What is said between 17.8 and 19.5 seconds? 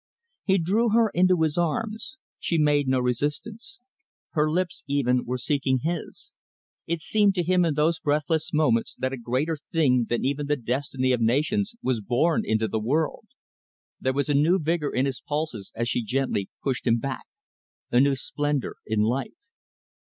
a new splendour in life.